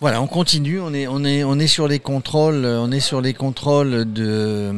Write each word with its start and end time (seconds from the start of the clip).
Voilà, 0.00 0.20
on 0.20 0.26
continue, 0.26 0.78
on 0.78 0.92
est, 0.92 1.06
on 1.06 1.24
est, 1.24 1.42
on 1.42 1.58
est 1.58 1.66
sur 1.66 1.88
les 1.88 1.98
contrôles, 1.98 2.66
euh, 2.66 2.80
on 2.80 2.92
est 2.92 3.00
sur 3.00 3.22
les 3.22 3.32
contrôles 3.32 4.12
de, 4.12 4.26
euh, 4.26 4.72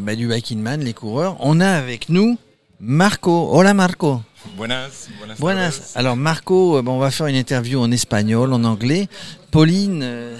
bah, 0.00 0.16
du 0.16 0.26
Biking 0.26 0.58
Man, 0.58 0.80
les 0.80 0.92
coureurs. 0.92 1.36
On 1.38 1.60
a 1.60 1.68
avec 1.68 2.08
nous 2.08 2.36
Marco. 2.80 3.50
Hola 3.52 3.72
Marco. 3.72 4.20
Buenas, 4.56 5.08
buenas, 5.18 5.38
Buenas. 5.38 5.92
Alors 5.94 6.16
Marco, 6.16 6.78
euh, 6.78 6.82
bon, 6.82 6.94
on 6.94 6.98
va 6.98 7.12
faire 7.12 7.26
une 7.28 7.36
interview 7.36 7.80
en 7.80 7.92
espagnol, 7.92 8.52
en 8.52 8.64
anglais. 8.64 9.08
Pauline 9.52 10.00
euh, 10.02 10.36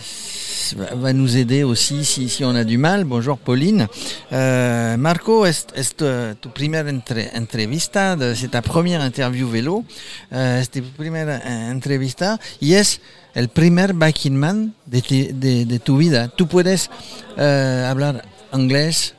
va 0.73 1.12
nous 1.12 1.37
aider 1.37 1.62
aussi 1.65 2.05
si, 2.05 2.29
si 2.29 2.45
on 2.45 2.55
a 2.55 2.65
du 2.65 2.79
mal. 2.79 3.05
Bonjour 3.05 3.37
Pauline. 3.39 3.87
Euh, 4.33 4.97
Marco, 4.97 5.45
es, 5.45 5.67
es 5.75 5.95
tu, 5.95 6.05
tu 6.41 6.48
entre- 6.77 7.37
entrevista, 7.37 8.17
c'est 8.35 8.51
ta 8.51 8.62
première 8.62 9.03
interview 9.03 9.48
vélo? 9.48 9.85
Euh, 10.33 10.61
es 10.61 10.71
tu 10.71 10.80
primera 10.83 11.37
eh, 11.45 11.71
entrevista 11.71 12.38
y 12.61 12.74
es 12.74 13.01
el 13.35 13.48
primer 13.48 13.93
biking 13.93 14.35
man 14.37 14.73
de, 14.87 15.01
ti- 15.02 15.33
de, 15.33 15.65
de 15.66 15.79
tu 15.79 15.97
vida. 15.98 16.29
Tú 16.29 16.47
puedes 16.47 16.88
hablar 17.37 18.24
inglés 18.52 19.15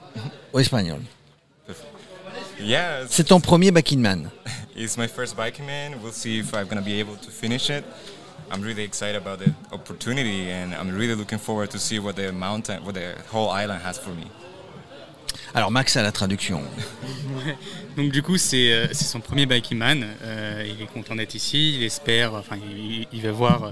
o 0.52 0.60
español. 0.60 1.02
Yeah, 2.60 3.04
it's, 3.04 3.14
C'est 3.16 3.26
ton 3.26 3.42
premier 3.42 3.72
biking 3.72 4.00
man. 4.02 4.32
it's 4.76 4.98
my 4.98 5.08
first 5.08 5.36
biking 5.36 5.66
man. 5.66 5.94
We'll 6.02 6.14
see 6.14 6.40
if 6.40 6.54
I'm 6.54 6.68
gonna 6.68 6.82
be 6.82 7.00
able 7.00 7.16
to 7.18 7.30
finish 7.30 7.70
it. 7.70 7.84
I'm 8.52 8.62
really 8.62 8.84
excited 8.84 9.16
about 9.16 9.40
the 9.40 9.52
opportunity, 9.72 10.52
and 10.52 10.74
I'm 10.74 10.96
really 10.96 11.16
looking 11.16 11.40
forward 11.40 11.70
to 11.72 11.80
see 11.80 12.00
what 12.00 12.16
the 12.16 12.32
mountain, 12.32 12.84
what 12.84 12.94
the 12.94 13.16
whole 13.32 13.50
island 13.50 13.82
has 13.84 13.98
for 13.98 14.12
me. 14.12 14.28
Alors 15.54 15.72
Max 15.72 15.96
a 15.96 16.04
la 16.04 16.12
traduction. 16.12 16.62
Donc 17.98 18.12
du 18.12 18.22
coup, 18.22 18.38
c'est 18.38 18.74
euh, 18.74 18.88
c'est 18.92 19.06
son 19.06 19.22
premier 19.22 19.46
biking 19.46 19.78
man. 19.78 20.06
Euh, 20.22 20.66
il 20.68 20.82
est 20.82 20.88
content 20.88 21.16
d'être 21.16 21.34
ici. 21.34 21.76
Il 21.78 21.84
espère, 21.84 22.34
enfin, 22.34 22.58
il, 22.58 23.08
il 23.14 23.22
va 23.22 23.32
voir 23.32 23.72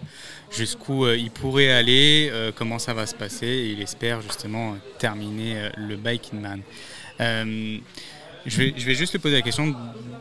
jusqu'où 0.50 1.06
euh, 1.06 1.18
il 1.18 1.30
pourrait 1.30 1.72
aller, 1.72 2.30
euh, 2.32 2.52
comment 2.56 2.80
ça 2.80 2.94
va 2.94 3.06
se 3.06 3.14
passer. 3.16 3.48
Et 3.48 3.72
il 3.74 3.82
espère 3.82 4.22
justement 4.22 4.78
terminer 4.98 5.58
euh, 5.58 5.70
le 5.76 5.98
biking 5.98 6.40
man. 6.40 6.62
Euh, 7.20 7.78
je 8.46 8.58
vais, 8.58 8.74
je 8.78 8.86
vais 8.86 8.96
juste 8.96 9.12
lui 9.14 9.20
poser 9.20 9.36
la 9.36 9.42
question 9.42 9.76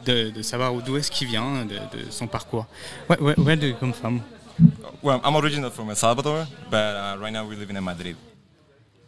de, 0.05 0.31
de 0.31 0.43
savoir 0.43 0.73
d'où 0.75 0.97
est-ce 0.97 1.11
qu'il 1.13 1.29
vient, 1.29 1.65
de, 1.65 1.75
de 1.75 2.11
son 2.11 2.27
parcours. 2.27 2.67
Where, 3.09 3.35
where 3.39 3.57
do 3.57 3.67
you 3.69 3.75
come 3.79 3.93
from? 3.93 4.21
Well, 5.03 5.21
I'm 5.25 5.37
original 5.37 5.71
from 5.71 5.89
El 5.91 5.97
Salvador, 5.97 6.47
but 6.71 6.77
uh, 6.77 7.17
right 7.21 7.33
now 7.33 7.45
we're 7.47 7.59
living 7.59 7.77
in 7.77 7.83
Madrid. 7.85 8.17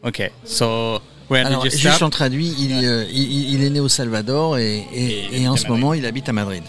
Ok, 0.03 0.31
so 0.45 1.01
where 1.28 1.47
Alors, 1.47 1.62
did 1.62 1.73
you 1.73 1.78
juste 1.78 1.97
start? 1.97 2.03
en 2.03 2.11
traduit, 2.11 2.53
il, 2.59 2.73
euh, 2.84 3.05
il, 3.11 3.55
il 3.55 3.64
est 3.64 3.70
né 3.70 3.81
au 3.81 3.89
Salvador 3.89 4.59
et, 4.59 4.84
et- 4.92 5.42
Et 5.42 5.48
en 5.48 5.56
ce 5.56 5.62
Madrid. 5.62 5.70
moment 5.70 5.95
il 5.95 6.05
habite 6.05 6.28
à 6.28 6.33
Madrid. 6.33 6.62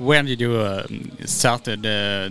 Where 0.00 0.22
did 0.22 0.40
you 0.40 0.52
uh, 0.54 0.82
start 1.24 1.64
the, 1.64 1.76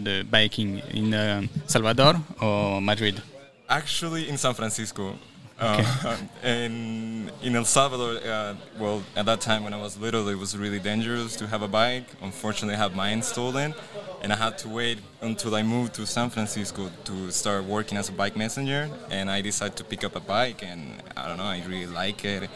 the 0.03 0.23
biking 0.29 0.81
in 0.93 1.13
uh, 1.13 1.41
Salvador 1.67 2.15
or 2.41 2.81
Madrid? 2.81 3.21
Actually, 3.69 4.29
in 4.29 4.37
San 4.37 4.53
Francisco. 4.53 5.15
Uh, 5.59 6.17
and 6.41 7.31
in 7.43 7.55
El 7.55 7.65
Salvador, 7.65 8.17
uh, 8.25 8.55
well, 8.79 9.03
at 9.15 9.25
that 9.25 9.41
time 9.41 9.63
when 9.63 9.73
I 9.73 9.81
was 9.81 9.97
little, 9.97 10.27
it 10.27 10.37
was 10.37 10.57
really 10.57 10.79
dangerous 10.79 11.35
to 11.37 11.47
have 11.47 11.61
a 11.61 11.67
bike. 11.67 12.05
Unfortunately, 12.21 12.75
I 12.75 12.79
had 12.79 12.95
mine 12.95 13.21
stolen, 13.21 13.73
and 14.21 14.33
I 14.33 14.35
had 14.35 14.57
to 14.59 14.69
wait 14.69 14.99
until 15.21 15.55
I 15.55 15.63
moved 15.63 15.93
to 15.95 16.05
San 16.05 16.29
Francisco 16.29 16.89
to 17.05 17.31
start 17.31 17.65
working 17.65 17.97
as 17.97 18.09
a 18.09 18.11
bike 18.11 18.35
messenger. 18.35 18.89
And 19.09 19.29
I 19.29 19.41
decided 19.41 19.77
to 19.77 19.83
pick 19.83 20.03
up 20.03 20.15
a 20.15 20.19
bike, 20.19 20.63
and 20.63 21.01
I 21.15 21.27
don't 21.27 21.37
know, 21.37 21.43
I 21.43 21.63
really 21.67 21.87
like 21.87 22.25
it. 22.25 22.49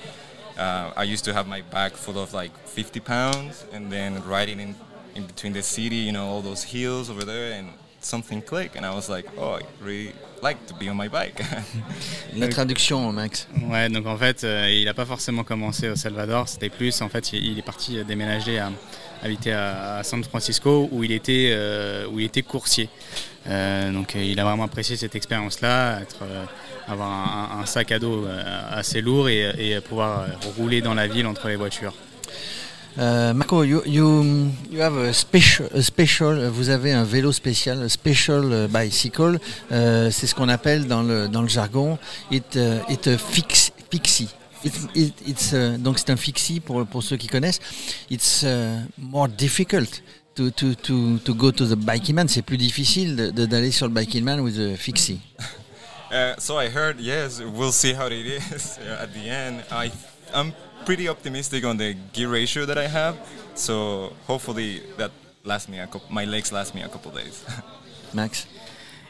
Uh, 0.57 0.91
I 0.95 1.03
used 1.03 1.23
to 1.25 1.33
have 1.33 1.47
my 1.47 1.61
bag 1.61 1.91
full 1.91 2.17
of 2.17 2.33
like 2.33 2.57
50 2.67 2.99
pounds, 3.01 3.65
and 3.71 3.91
then 3.91 4.23
riding 4.25 4.59
in, 4.59 4.75
in 5.13 5.25
between 5.27 5.53
the 5.53 5.61
city, 5.61 5.97
you 5.97 6.11
know, 6.11 6.25
all 6.25 6.41
those 6.41 6.63
hills 6.63 7.09
over 7.09 7.23
there, 7.23 7.53
and 7.53 7.69
something 7.99 8.41
clicked, 8.41 8.75
and 8.75 8.85
I 8.85 8.93
was 8.93 9.09
like, 9.09 9.25
oh, 9.37 9.55
I 9.55 9.61
really 9.81 10.13
like 10.41 10.57
to 10.67 10.73
be 10.75 10.89
on 10.89 10.95
my 10.95 11.09
bike. 11.09 11.41
La 12.35 12.47
traduction, 12.47 13.11
Max. 13.11 13.47
Ouais, 13.69 13.89
donc 13.89 14.05
en 14.05 14.17
fait, 14.17 14.43
euh, 14.43 14.69
il 14.69 14.85
n'a 14.85 14.93
pas 14.93 15.05
forcément 15.05 15.43
commencé 15.43 15.89
au 15.89 15.95
Salvador, 15.95 16.47
c'était 16.47 16.69
plus, 16.69 17.01
en 17.01 17.09
fait, 17.09 17.33
il, 17.33 17.45
il 17.45 17.59
est 17.59 17.63
parti 17.63 17.97
euh, 17.97 18.03
déménager 18.03 18.59
à 18.59 18.71
habiter 19.23 19.51
à, 19.53 20.01
San 20.03 20.23
Francisco 20.23 20.89
où 20.91 21.03
il 21.03 21.11
était, 21.11 21.49
euh, 21.51 22.07
où 22.07 22.19
il 22.19 22.25
était 22.25 22.43
coursier. 22.43 22.89
Euh, 23.47 23.91
donc 23.91 24.15
il 24.15 24.39
a 24.39 24.43
vraiment 24.43 24.63
apprécié 24.63 24.97
cette 24.97 25.15
expérience-là, 25.15 26.01
être, 26.01 26.23
euh, 26.23 26.43
avoir 26.87 27.09
un, 27.09 27.61
un 27.61 27.65
sac 27.65 27.91
à 27.91 27.99
dos 27.99 28.25
euh, 28.25 28.43
assez 28.71 29.01
lourd 29.01 29.29
et, 29.29 29.53
et 29.57 29.81
pouvoir 29.81 30.27
rouler 30.57 30.81
dans 30.81 30.93
la 30.93 31.07
ville 31.07 31.27
entre 31.27 31.47
les 31.47 31.55
voitures. 31.55 31.93
Euh, 32.99 33.33
Marco, 33.33 33.63
you, 33.63 33.83
you, 33.85 34.51
you 34.71 34.81
have 34.81 34.97
a 34.97 35.13
special, 35.13 35.67
a 35.73 35.83
special, 35.83 36.47
vous 36.47 36.69
avez 36.69 36.93
un 36.93 37.03
vélo 37.03 37.31
spécial, 37.31 37.83
a 37.83 37.89
special 37.89 38.51
euh, 38.51 38.67
bicycle. 38.67 39.37
Euh, 39.71 40.09
c'est 40.09 40.25
ce 40.25 40.33
qu'on 40.33 40.49
appelle 40.49 40.87
dans 40.87 41.03
le, 41.03 41.27
dans 41.27 41.43
le 41.43 41.47
jargon, 41.47 41.99
it, 42.31 42.55
euh, 42.55 42.79
it 42.89 43.05
a 43.07 43.17
fix, 43.17 43.71
fixie. 43.91 44.29
It, 44.63 44.73
it, 44.95 45.13
it's, 45.27 45.51
euh, 45.53 45.77
donc 45.77 45.99
c'est 45.99 46.09
un 46.09 46.17
fixie 46.17 46.59
pour, 46.59 46.87
pour 46.87 47.03
ceux 47.03 47.17
qui 47.17 47.27
connaissent. 47.27 47.59
It's 48.09 48.41
euh, 48.43 48.81
more 48.97 49.27
difficult 49.27 50.01
to, 50.33 50.49
to, 50.49 50.73
to, 50.73 51.19
to 51.19 51.35
go 51.35 51.51
to 51.51 51.67
the 51.67 51.75
biking 51.77 52.15
man. 52.15 52.27
C'est 52.27 52.41
plus 52.41 52.57
difficile 52.57 53.15
d'aller 53.15 53.71
sur 53.71 53.87
le 53.87 53.93
biking 53.93 54.23
man 54.23 54.39
with 54.39 54.57
a 54.57 54.75
fixie. 54.75 55.19
Uh, 56.09 56.33
so 56.39 56.57
I 56.57 56.69
heard, 56.69 56.99
yes, 56.99 57.41
we'll 57.41 57.71
see 57.71 57.93
how 57.93 58.07
it 58.07 58.25
is 58.25 58.79
uh, 58.79 59.01
at 59.03 59.13
the 59.13 59.29
end. 59.29 59.61
I, 59.69 59.91
I'm 60.33 60.53
pretty 60.87 61.09
optimistic 61.09 61.65
on 61.65 61.75
the 61.77 61.93
gear 62.13 62.29
ratio 62.29 62.65
that 62.65 62.77
I 62.77 62.87
have, 62.87 63.15
so 63.55 64.13
hopefully 64.25 64.81
that 64.97 65.11
lasts 65.43 65.67
me 65.67 65.79
a 65.79 65.85
couple, 65.85 66.07
my 66.09 66.23
legs 66.23 66.53
last 66.53 66.73
me 66.73 66.81
a 66.81 66.87
couple 66.87 67.11
days. 67.11 67.43
Max? 68.13 68.47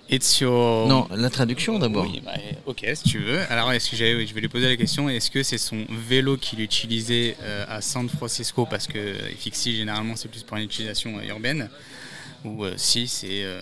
It's 0.10 0.40
your... 0.42 0.88
Non, 0.88 1.08
la 1.12 1.30
traduction 1.30 1.78
d'abord. 1.78 2.06
Oui, 2.10 2.20
bah, 2.26 2.32
ok, 2.66 2.84
si 2.96 3.04
tu 3.04 3.20
veux. 3.20 3.42
Alors, 3.52 3.72
est-ce 3.74 3.92
que 3.92 3.96
j'ai- 3.96 4.26
je 4.26 4.34
vais 4.34 4.42
lui 4.42 4.48
poser 4.48 4.68
la 4.68 4.76
question 4.76 5.08
est-ce 5.08 5.30
que 5.30 5.44
c'est 5.44 5.60
son 5.60 5.86
vélo 6.10 6.36
qu'il 6.38 6.62
utilisait 6.62 7.36
euh, 7.44 7.66
à 7.68 7.80
San 7.82 8.10
Francisco? 8.10 8.66
Parce 8.66 8.88
que 8.88 8.98
euh, 8.98 9.30
Fixie, 9.38 9.76
généralement, 9.76 10.16
c'est 10.16 10.30
plus 10.30 10.42
pour 10.42 10.58
une 10.58 10.64
utilisation 10.64 11.20
euh, 11.20 11.28
urbaine? 11.30 11.70
Ou 12.44 12.64
euh, 12.64 12.74
si 12.78 13.08
c'est 13.08 13.44
euh, 13.44 13.60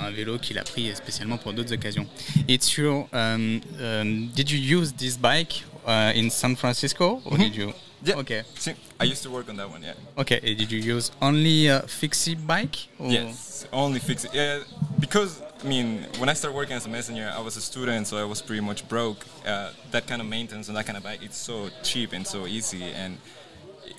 un 0.00 0.10
vélo 0.10 0.38
qu'il 0.38 0.58
a 0.58 0.64
pris 0.64 0.90
spécialement 0.96 1.36
pour 1.36 1.52
d'autres 1.52 1.74
occasions. 1.74 2.06
It's 2.48 2.76
your. 2.76 3.06
um, 3.12 3.60
um, 3.80 4.28
did 4.34 4.50
you 4.50 4.58
use 4.80 4.92
this 4.96 5.16
bike 5.16 5.64
uh, 5.86 6.12
in 6.14 6.30
San 6.30 6.56
Francisco 6.56 7.20
or 7.24 7.36
did 7.38 7.54
you? 7.56 7.72
Yeah. 8.04 8.16
Okay. 8.16 8.42
See, 8.56 8.74
I 8.98 9.04
used 9.04 9.22
to 9.22 9.30
work 9.30 9.48
on 9.48 9.56
that 9.56 9.70
one, 9.70 9.82
yeah. 9.82 9.94
Okay. 10.18 10.40
And 10.42 10.58
did 10.58 10.72
you 10.72 10.80
use 10.80 11.12
only 11.20 11.68
a 11.68 11.82
Fixie 11.82 12.34
bike? 12.34 12.76
or- 12.98 13.10
Yes, 13.10 13.64
only 13.72 14.00
fix 14.00 14.24
it. 14.24 14.34
Yeah, 14.34 14.60
because 14.98 15.40
I 15.62 15.68
mean, 15.68 16.06
when 16.18 16.28
I 16.28 16.32
started 16.32 16.56
working 16.56 16.74
as 16.76 16.84
a 16.86 16.88
messenger, 16.88 17.32
I 17.32 17.40
was 17.40 17.56
a 17.56 17.60
student, 17.60 18.08
so 18.08 18.16
I 18.16 18.24
was 18.24 18.42
pretty 18.42 18.60
much 18.62 18.88
broke. 18.88 19.24
Uh, 19.46 19.70
that 19.92 20.08
kind 20.08 20.20
of 20.20 20.26
maintenance 20.26 20.66
and 20.68 20.76
that 20.76 20.84
kind 20.86 20.96
of 20.96 21.04
bike, 21.04 21.20
it's 21.22 21.36
so 21.36 21.68
cheap 21.84 22.12
and 22.12 22.26
so 22.26 22.46
easy, 22.48 22.82
and 22.82 23.18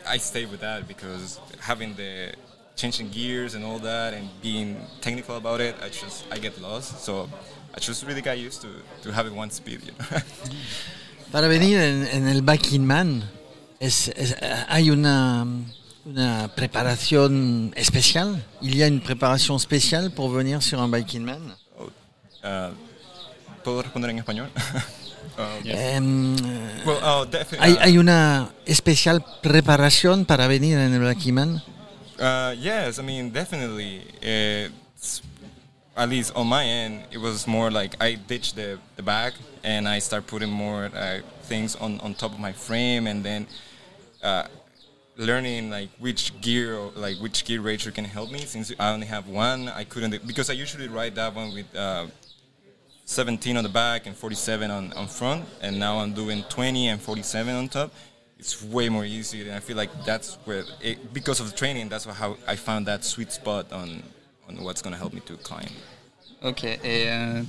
I 0.06 0.18
stayed 0.18 0.52
with 0.52 0.60
that 0.60 0.86
because 0.88 1.40
having 1.62 1.96
the 1.96 2.34
changing 2.76 3.10
gears 3.10 3.54
and 3.56 3.64
all 3.64 3.80
that 3.80 4.14
and 4.14 4.28
being 4.42 4.76
technical 5.00 5.38
about 5.38 5.62
it, 5.62 5.76
I 5.82 5.88
just 5.88 6.26
I 6.30 6.40
get 6.40 6.60
lost. 6.60 7.06
So 7.06 7.30
I 7.74 7.80
just 7.80 8.06
really 8.06 8.22
got 8.22 8.38
used 8.38 8.62
to 8.64 8.68
to 9.04 9.14
having 9.14 9.34
one 9.38 9.50
speed. 9.50 9.80
You 9.86 9.92
know? 9.98 10.22
Para 11.34 11.48
venir 11.48 11.80
en, 11.80 12.06
en 12.12 12.28
el 12.28 12.44
Biking 12.44 12.86
Man, 12.86 13.28
es, 13.80 14.08
es- 14.10 14.36
hay 14.68 14.92
una, 14.92 15.48
una 16.06 16.48
preparación 16.56 17.74
especial. 17.76 18.46
Il 18.62 18.76
y 18.76 18.84
a 18.84 18.88
une 18.88 19.02
préparation 19.02 19.58
spéciale 19.58 20.12
pour 20.12 20.30
venir 20.30 20.62
sur 20.62 20.80
un 20.80 20.92
Biking 20.92 21.24
Man. 21.26 21.56
Uh, 22.44 22.72
¿Puedo 23.64 23.82
responder 23.82 24.12
en 24.12 24.20
español? 24.20 24.50
Um, 25.36 25.66
Em, 25.66 26.36
well, 26.86 27.00
oh, 27.02 27.26
hay, 27.58 27.76
hay 27.80 27.98
una 27.98 28.52
especial 28.68 29.26
preparación 29.42 30.26
para 30.26 30.46
venir 30.46 30.78
en 30.78 30.94
el 30.94 31.00
Biking 31.00 31.34
Man. 31.34 31.64
Uh, 32.20 32.54
yes, 32.62 33.00
I 33.00 33.02
mean 33.02 33.32
definitely. 33.32 34.02
Uh, 34.22 34.70
at 35.96 36.10
least 36.10 36.36
on 36.36 36.48
my 36.48 36.64
end, 36.64 37.04
it 37.12 37.20
was 37.20 37.48
more 37.48 37.70
like 37.70 37.96
I 38.02 38.16
ditched 38.16 38.56
the, 38.56 38.80
the 38.96 39.04
bag 39.04 39.34
and 39.64 39.88
I 39.88 40.00
start 40.00 40.28
putting 40.28 40.50
more 40.50 40.86
uh, 40.86 41.20
things 41.44 41.76
on, 41.76 42.00
on 42.02 42.14
top 42.16 42.34
of 42.34 42.40
my 42.40 42.52
frame, 42.52 43.08
and 43.08 43.24
then 43.24 43.48
uh, 44.22 44.48
learning 45.18 45.70
like 45.70 45.90
which 46.00 46.40
gear 46.42 46.76
or 46.76 46.92
like 46.96 47.18
which 47.18 47.46
gear 47.46 47.62
ratio 47.62 47.92
can 47.92 48.06
help 48.06 48.32
me. 48.32 48.40
Since 48.40 48.74
I 48.80 48.92
only 48.92 49.08
have 49.08 49.28
one, 49.28 49.70
I 49.70 49.84
couldn't 49.84 50.26
because 50.26 50.50
I 50.50 50.54
usually 50.54 50.88
ride 50.88 51.16
that 51.16 51.36
one 51.36 51.54
with. 51.54 51.76
Uh, 51.76 52.08
17 53.06 53.58
on 53.58 53.64
the 53.64 53.70
back 53.70 54.08
and 54.08 54.16
47 54.16 54.72
on, 54.72 54.94
on 54.94 55.08
front 55.08 55.46
and 55.62 55.78
now 55.78 56.00
i'm 56.00 56.14
doing 56.14 56.42
20 56.48 56.88
and 56.88 57.02
47 57.02 57.54
on 57.54 57.68
top 57.68 57.92
it's 58.40 58.64
way 58.64 58.88
more 58.88 59.04
easy 59.04 59.42
and 59.42 59.52
i 59.52 59.60
feel 59.60 59.76
like 59.76 59.90
that's 60.06 60.36
where 60.46 60.64
it, 60.82 61.14
because 61.14 61.42
of 61.42 61.52
the 61.52 61.56
training 61.56 61.90
that's 61.90 62.06
how 62.06 62.38
i 62.48 62.56
found 62.56 62.86
that 62.88 63.04
sweet 63.04 63.30
spot 63.30 63.72
on 63.74 64.02
on 64.50 64.56
what's 64.64 64.82
going 64.82 64.94
to 64.94 64.98
help 65.00 65.14
me 65.14 65.22
to 65.22 65.36
climb 65.38 65.70
Ok. 66.42 66.64
Et, 66.66 66.80
euh, 67.08 67.42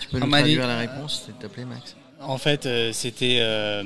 Tu 0.00 0.08
peux 0.08 0.18
nous 0.20 0.28
traduire 0.30 0.66
la 0.68 0.78
réponse, 0.78 1.24
s'il 1.24 1.34
te 1.34 1.46
plaît, 1.48 1.64
Max? 1.64 1.96
En 2.20 2.38
fait, 2.38 2.66
euh, 2.66 2.92
c'était. 2.92 3.38
euh, 3.40 3.82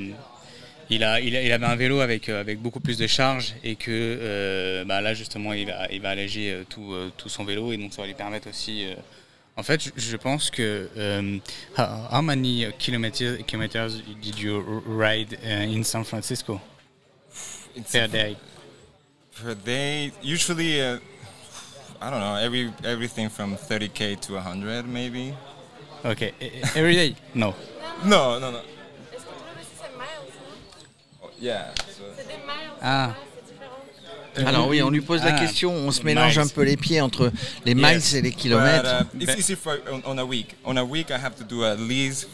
il, 0.90 1.02
a, 1.02 1.20
il, 1.20 1.34
a- 1.34 1.42
il 1.42 1.50
avait 1.52 1.64
un 1.66 1.74
vélo 1.76 2.00
avec, 2.00 2.28
euh, 2.28 2.38
avec 2.40 2.60
beaucoup 2.60 2.80
plus 2.80 2.98
de 2.98 3.06
charge 3.06 3.54
et 3.64 3.76
que 3.76 3.90
euh, 3.90 4.84
bah 4.84 5.00
là, 5.00 5.14
justement, 5.14 5.54
il 5.54 5.66
va, 5.66 5.90
il 5.90 6.00
va 6.02 6.10
alléger 6.10 6.52
euh, 6.52 6.64
tout, 6.68 6.92
euh, 6.92 7.10
tout 7.16 7.30
son 7.30 7.44
vélo 7.44 7.72
et 7.72 7.78
donc 7.78 7.94
ça 7.94 8.02
va 8.02 8.08
lui 8.08 8.14
permettre 8.14 8.50
aussi 8.50 8.84
euh, 8.84 8.94
En 9.56 9.62
fait, 9.62 9.82
je- 9.82 9.90
je 9.96 10.16
pense 10.18 10.50
que 10.50 10.88
um, 10.96 11.40
how, 11.78 12.18
how 12.18 12.22
many 12.22 12.66
kilometers, 12.78 13.38
kilometers 13.46 14.02
did 14.22 14.38
you 14.38 14.62
ride 14.86 15.38
uh, 15.42 15.62
in 15.74 15.82
San 15.82 16.04
Francisco? 16.04 16.60
It's 17.74 17.90
per 17.90 18.06
day? 18.06 18.36
per 19.42 19.54
day. 19.54 20.12
Usually, 20.22 20.78
uh, 20.80 20.98
I 22.00 22.10
don't 22.10 22.20
know. 22.20 22.36
Every 22.36 22.72
everything 22.84 23.28
from 23.30 23.56
30k 23.56 24.16
to 24.26 24.34
100, 24.34 24.86
maybe. 24.86 25.34
Okay, 26.04 26.32
e- 26.40 26.44
e- 26.46 26.62
every 26.74 26.94
day? 26.94 27.14
No. 27.34 27.54
No, 28.04 28.38
no, 28.38 28.50
no. 28.50 28.58
Est-ce 28.58 29.24
que 29.24 29.32
c'est 29.80 29.96
miles 29.96 30.32
non 31.20 31.24
Oh, 31.24 31.30
yeah. 31.40 31.72
So, 31.88 32.02
C'est 32.16 32.26
des 32.28 32.34
miles, 32.34 32.70
Ah. 32.82 33.14
c'est 34.34 34.42
différent. 34.44 34.48
Alors 34.50 34.68
oui, 34.68 34.82
on 34.82 34.90
lui 34.90 35.00
pose 35.00 35.22
la 35.24 35.34
Ah, 35.34 35.38
question, 35.38 35.72
on 35.72 35.90
se 35.90 36.02
mélange 36.02 36.36
miles. 36.38 36.46
un 36.46 36.48
peu 36.48 36.62
les 36.62 36.76
pieds 36.76 37.00
entre 37.00 37.32
les 37.64 37.74
miles 37.74 37.94
Yes. 37.94 38.14
et 38.14 38.20
les 38.22 38.30
but, 38.30 38.36
kilomètres. 38.38 39.06
uh, 39.14 39.18
it's 39.22 39.36
easy 39.38 39.56
for 39.56 39.78
on, 39.90 40.02
on 40.04 40.18
a 40.18 40.24
week. 40.24 40.54
On 40.64 40.76
a 40.76 40.84
week, 40.84 41.10
I 41.10 41.14
have 41.18 41.34
to 41.36 41.44
do 41.44 41.64
at 41.64 41.78
least 41.78 42.28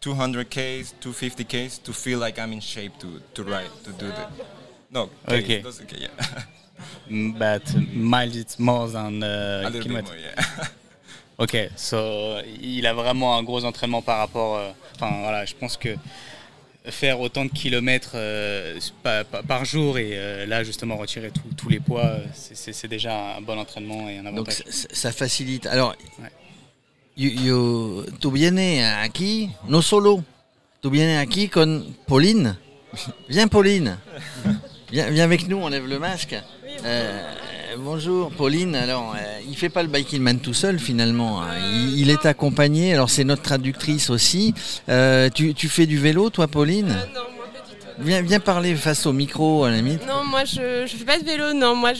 200 0.00 0.48
k's, 0.48 0.94
250 1.00 1.44
k's 1.44 1.78
to 1.82 1.92
feel 1.92 2.20
like 2.20 2.38
I'm 2.38 2.52
in 2.52 2.60
shape 2.60 2.92
to 3.00 3.20
to 3.34 3.42
ride 3.42 3.70
to 3.84 3.90
do 3.92 4.06
the. 4.06 4.28
No. 4.90 5.10
Okay. 5.26 5.60
those- 5.60 5.82
okay. 5.82 5.98
Yeah. 6.02 6.42
But 7.10 7.62
miles, 7.94 8.36
it's 8.36 8.58
more 8.58 8.88
than 8.90 9.22
uh. 9.22 9.70
Yeah. 9.70 10.66
Ok, 11.40 11.56
so, 11.76 12.38
il 12.60 12.84
a 12.84 12.92
vraiment 12.92 13.36
un 13.38 13.44
gros 13.44 13.64
entraînement 13.64 14.02
par 14.02 14.18
rapport. 14.18 14.56
euh, 14.56 14.70
Enfin 14.96 15.20
voilà, 15.20 15.44
je 15.44 15.54
pense 15.54 15.76
que 15.76 15.90
faire 16.86 17.20
autant 17.20 17.44
de 17.44 17.50
kilomètres 17.50 18.12
euh, 18.16 18.76
pa- 19.04 19.22
pa- 19.22 19.42
par 19.44 19.64
jour 19.64 19.98
et 19.98 20.10
euh, 20.14 20.46
là 20.46 20.64
justement 20.64 20.96
retirer 20.96 21.30
tous- 21.30 21.54
tous 21.56 21.68
les 21.68 21.78
poids, 21.78 22.16
c'est- 22.34 22.56
c'est 22.56 22.72
c'est 22.72 22.88
déjà 22.88 23.36
un 23.36 23.40
bon 23.40 23.56
entraînement 23.56 24.08
et 24.08 24.18
un 24.18 24.24
Donc 24.24 24.48
avantage. 24.48 24.64
ça, 24.68 24.88
ça 24.90 25.12
facilite. 25.12 25.66
Alors, 25.66 25.94
Ouais. 26.18 26.30
you- 27.16 27.30
you- 27.30 28.04
tu 28.20 28.32
vienes 28.32 28.82
aquí, 29.04 29.50
no 29.68 29.80
solo, 29.80 30.24
tu 30.82 30.90
vienes 30.90 31.18
aquí 31.18 31.48
con 31.48 31.84
Pauline. 32.06 32.56
Viens 33.28 33.46
Pauline. 33.46 33.96
Viens, 34.90 35.10
viens 35.10 35.24
avec 35.24 35.46
nous, 35.46 35.58
on 35.58 35.68
lève 35.68 35.86
le 35.86 35.98
masque. 36.00 36.34
Euh, 36.84 37.22
bonjour 37.78 38.30
Pauline. 38.30 38.74
Alors, 38.74 39.14
euh, 39.16 39.40
il 39.48 39.56
fait 39.56 39.68
pas 39.68 39.82
le 39.82 39.88
biking 39.88 40.22
man 40.22 40.38
tout 40.38 40.54
seul 40.54 40.78
finalement. 40.78 41.42
hein. 41.42 41.48
Il, 41.94 42.10
est 42.10 42.26
accompagné. 42.26 42.94
Alors 42.94 43.10
c'est 43.10 43.24
notre 43.24 43.42
traductrice 43.42 44.10
aussi. 44.10 44.54
Euh, 44.88 45.28
tu, 45.30 45.68
fais 45.68 45.86
du 45.86 45.98
vélo, 45.98 46.30
toi, 46.30 46.46
Pauline? 46.46 46.90
Euh, 46.90 47.20
moi 47.36 47.46
pas 47.52 47.68
du 47.68 47.76
tout. 47.78 47.87
Viens, 48.00 48.22
viens 48.22 48.40
parler 48.40 48.74
face 48.76 49.06
au 49.06 49.12
micro, 49.12 49.64
à 49.64 49.70
la 49.70 49.76
limite. 49.76 50.06
Non, 50.06 50.24
moi 50.24 50.44
je, 50.44 50.86
je 50.86 50.96
fais 50.96 51.04
pas 51.04 51.18
de 51.18 51.24
vélo, 51.24 51.52
non, 51.52 51.74
moi 51.74 51.92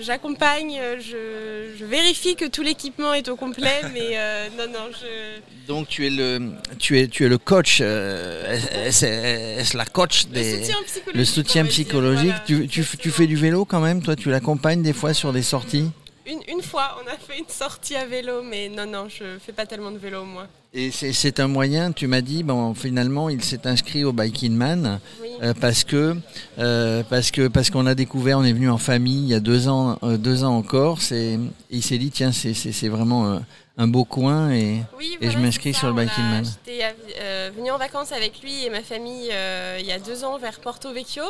j'accompagne, 0.00 0.78
euh, 0.80 0.96
je, 1.00 1.78
je 1.78 1.84
vérifie 1.84 2.34
que 2.34 2.46
tout 2.46 2.62
l'équipement 2.62 3.14
est 3.14 3.28
au 3.28 3.36
complet, 3.36 3.82
mais 3.92 4.16
euh, 4.16 4.48
non, 4.58 4.66
non, 4.72 4.88
je. 4.92 5.66
Donc 5.68 5.88
tu 5.88 6.06
es 6.06 6.10
le, 6.10 6.52
tu 6.78 6.98
es, 6.98 7.08
tu 7.08 7.24
es 7.24 7.28
le 7.28 7.38
coach, 7.38 7.78
euh, 7.80 8.58
est-ce 8.84 9.06
est-ce 9.06 9.76
la 9.76 9.86
coach 9.86 10.24
Le 10.26 10.32
des, 10.34 10.56
soutien 10.58 10.82
psychologique. 10.84 11.14
le 11.14 11.24
soutien 11.24 11.62
dire, 11.62 11.72
psychologique. 11.72 12.34
voilà. 12.48 12.66
tu, 12.66 12.68
tu, 12.68 12.84
tu 12.98 13.10
fais 13.10 13.26
du 13.26 13.36
vélo 13.36 13.64
quand 13.64 13.80
même, 13.80 14.02
toi, 14.02 14.16
tu 14.16 14.30
l'accompagnes 14.30 14.82
des 14.82 14.92
fois 14.92 15.14
sur 15.14 15.32
des 15.32 15.42
sorties? 15.42 15.90
Une, 16.26 16.40
une 16.48 16.62
fois, 16.62 16.98
on 17.04 17.06
a 17.08 17.16
fait 17.16 17.38
une 17.38 17.48
sortie 17.48 17.96
à 17.96 18.06
vélo, 18.06 18.42
mais 18.42 18.68
non, 18.68 18.86
non, 18.86 19.08
je 19.08 19.38
fais 19.44 19.52
pas 19.52 19.66
tellement 19.66 19.90
de 19.90 19.98
vélo, 19.98 20.24
moi. 20.24 20.46
Et 20.76 20.90
c'est- 20.90 21.38
un 21.38 21.46
moyen, 21.46 21.92
tu 21.92 22.08
m'as 22.08 22.20
dit, 22.20 22.42
bon, 22.42 22.74
finalement, 22.74 23.28
il 23.28 23.44
s'est 23.44 23.64
inscrit 23.66 24.02
au 24.02 24.12
Biking 24.12 24.52
Man 24.56 24.98
Oui. 25.22 25.28
euh, 25.40 25.54
parce 25.54 25.84
que 25.84 26.16
euh, 26.58 27.02
parce 27.08 27.30
que 27.30 27.46
parce 27.46 27.70
qu'on 27.70 27.86
a 27.86 27.94
découvert, 27.94 28.38
on 28.40 28.44
est 28.44 28.52
venu 28.52 28.68
en 28.68 28.78
famille 28.78 29.22
il 29.22 29.28
y 29.28 29.34
a 29.34 29.40
deux 29.40 29.68
ans, 29.68 29.98
euh, 30.02 30.16
deux 30.16 30.42
ans 30.42 30.56
en 30.56 30.62
Corse 30.62 31.12
et 31.12 31.38
il 31.70 31.82
s'est 31.82 31.98
dit 31.98 32.10
tiens, 32.10 32.32
c'est- 32.32 32.88
vraiment 32.88 33.26
euh, 33.34 33.38
un 33.78 33.86
beau 33.86 34.04
coin 34.04 34.50
et 34.50 34.82
Oui, 34.98 35.16
Et 35.20 35.30
je 35.30 35.38
m'inscris 35.38 35.74
sur 35.74 35.86
le 35.88 35.94
Biking 35.94 36.24
a- 36.24 36.28
Man. 36.30 36.44
J'étais 36.66 37.50
venue 37.56 37.70
en 37.70 37.78
vacances 37.78 38.10
avec 38.10 38.42
lui 38.42 38.64
et 38.64 38.70
ma 38.70 38.82
famille 38.82 39.30
il 39.78 39.86
y 39.86 39.92
a 39.92 39.98
deux 40.00 40.24
ans 40.24 40.38
vers 40.38 40.58
Porto 40.58 40.92
Vecchio. 40.92 41.22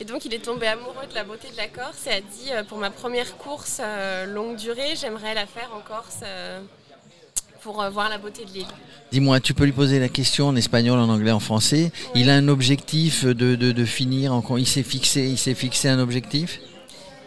Et 0.00 0.04
donc 0.04 0.24
il 0.24 0.32
est 0.32 0.38
tombé 0.44 0.66
amoureux 0.66 1.06
de 1.10 1.14
la 1.14 1.24
beauté 1.24 1.48
de 1.50 1.56
la 1.58 1.68
Corse 1.68 2.06
et 2.06 2.10
a 2.10 2.20
dit 2.20 2.50
pour 2.68 2.78
ma 2.78 2.90
première 2.90 3.36
course 3.36 3.80
longue 4.28 4.56
durée, 4.56 4.94
j'aimerais 4.98 5.34
la 5.34 5.44
faire 5.46 5.70
en 5.76 5.80
Corse 5.80 6.20
pour 7.62 7.82
euh, 7.82 7.90
voir 7.90 8.08
la 8.08 8.18
beauté 8.18 8.44
de 8.44 8.50
l'île. 8.50 8.66
Dis-moi, 9.10 9.40
tu 9.40 9.54
peux 9.54 9.64
lui 9.64 9.72
poser 9.72 9.98
la 9.98 10.08
question 10.08 10.48
en 10.48 10.56
espagnol, 10.56 10.98
en 10.98 11.08
anglais, 11.08 11.32
en 11.32 11.40
français. 11.40 11.92
Il 12.14 12.28
a 12.30 12.34
un 12.34 12.48
objectif 12.48 13.24
de, 13.24 13.54
de, 13.54 13.72
de 13.72 13.84
finir. 13.84 14.32
En, 14.32 14.56
il 14.56 14.66
s'est 14.66 14.82
fixé, 14.82 15.28
il 15.28 15.38
s'est 15.38 15.54
fixé 15.54 15.88
un 15.88 15.98
objectif? 15.98 16.60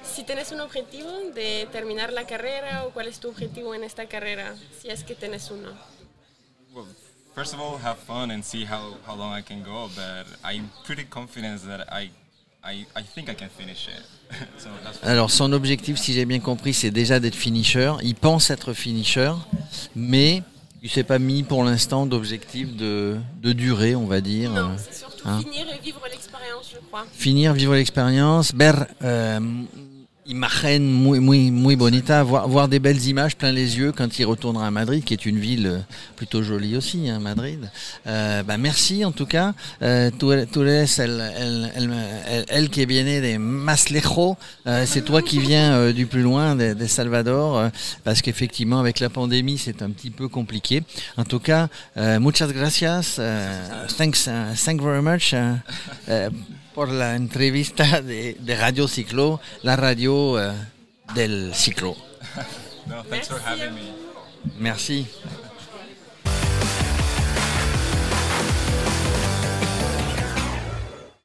Si 0.03 0.23
tienes 0.25 0.51
un 0.51 0.59
objetivo 0.59 1.09
de 1.33 1.65
terminar 1.71 2.11
la 2.11 2.25
carrera 2.25 2.85
o 2.85 2.91
cuál 2.91 3.07
es 3.07 3.19
tu 3.19 3.29
objetivo 3.29 3.73
en 3.73 3.83
esta 3.83 4.05
carrera, 4.05 4.53
si 4.79 4.89
es 4.89 5.03
que 5.03 5.15
tienes 5.15 5.49
uno. 5.49 5.69
Well, 6.73 6.85
first 7.33 7.53
of 7.53 7.59
all, 7.59 7.77
have 7.83 7.97
fun 7.97 8.29
and 8.29 8.43
see 8.43 8.65
how, 8.65 8.97
how 9.07 9.15
long 9.15 9.33
I 9.33 9.41
can 9.41 9.63
go. 9.63 9.89
But 9.95 10.27
I'm 10.43 10.69
pretty 10.85 11.05
confident 11.05 11.61
that 11.65 11.87
I, 11.91 12.11
I, 12.63 12.85
I 12.95 13.03
think 13.15 13.29
I 13.29 13.33
can 13.35 13.47
finish 13.57 13.87
it. 13.87 14.03
so 14.57 14.69
that's 14.83 14.99
Alors, 15.03 15.31
son 15.31 15.51
objectif, 15.53 15.97
si 15.97 16.13
j'ai 16.13 16.25
bien 16.25 16.39
compris, 16.39 16.73
c'est 16.73 16.91
déjà 16.91 17.19
d'être 17.19 17.35
finisher. 17.35 17.93
Il 18.03 18.15
pense 18.15 18.49
être 18.49 18.73
finisher, 18.73 19.31
mais 19.95 20.43
il 20.83 20.89
s'est 20.89 21.03
pas 21.03 21.19
mis 21.19 21.43
pour 21.43 21.63
l'instant 21.63 22.05
d'objectif 22.05 22.75
de, 22.75 23.17
de 23.41 23.53
durée, 23.53 23.95
on 23.95 24.05
va 24.05 24.21
dire. 24.21 24.51
Non, 24.51 24.71
Euh, 24.71 24.75
c'est 24.77 24.93
surtout 24.97 25.27
hein. 25.27 25.39
finir 25.43 25.65
et 25.73 25.79
vivre 25.83 26.01
l'expérience, 26.09 26.69
je 26.71 26.77
crois. 26.87 27.05
finir, 27.11 27.53
vivre 27.53 27.73
l'expérience, 27.75 28.53
ver 28.53 28.85
euh, 29.03 29.39
imagen 30.31 30.93
muy, 30.93 31.19
muy, 31.19 31.51
muy 31.51 31.75
bonita, 31.75 32.23
voir, 32.23 32.67
des 32.67 32.79
belles 32.79 33.05
images 33.07 33.35
plein 33.35 33.51
les 33.51 33.77
yeux 33.77 33.91
quand 33.91 34.17
il 34.17 34.25
retournera 34.25 34.67
à 34.67 34.71
Madrid, 34.71 35.03
qui 35.03 35.13
est 35.13 35.25
une 35.25 35.37
ville 35.37 35.67
euh, 35.67 35.79
plutôt 36.15 36.41
jolie 36.41 36.77
aussi, 36.77 37.09
hein, 37.09 37.19
Madrid. 37.19 37.69
Euh, 38.07 38.41
bah, 38.43 38.57
merci 38.57 39.03
en 39.03 39.11
tout 39.11 39.25
cas. 39.25 39.53
Euh, 39.81 40.09
tú, 40.17 40.33
tú 40.51 40.61
eres 40.63 40.99
el, 40.99 41.21
el, 42.49 42.69
de 42.69 43.37
más. 43.37 43.85
Euh, 44.67 44.85
c'est 44.85 45.01
toi 45.01 45.21
qui 45.21 45.39
viens 45.39 45.91
du 45.91 46.05
plus 46.05 46.21
loin 46.21 46.55
de, 46.55 46.85
Salvador, 46.85 47.69
parce 48.03 48.21
qu'effectivement 48.21 48.79
avec 48.79 48.99
la 48.99 49.09
pandémie 49.09 49.57
c'est 49.57 49.81
un 49.81 49.89
petit 49.89 50.11
peu 50.11 50.27
compliqué. 50.27 50.83
En 51.17 51.25
tout 51.25 51.39
cas, 51.39 51.67
muchas 52.19 52.47
gracias. 52.47 53.19
thanks, 53.97 54.27
uh, 54.27 54.55
thank 54.55 54.81
very 54.81 55.01
much. 55.01 55.33
Por 56.81 56.89
la 56.89 57.15
entrevista 57.15 58.01
de, 58.01 58.35
de 58.39 58.55
Radio 58.55 58.87
Ciclo, 58.87 59.39
la 59.61 59.75
radio 59.75 60.43
eh, 60.43 60.51
del 61.13 61.53
ciclo. 61.53 61.95
no, 62.87 63.03
thanks 63.03 63.27
for 63.27 63.39
having 63.39 63.75
me. 63.75 63.93
Merci. 64.57 65.05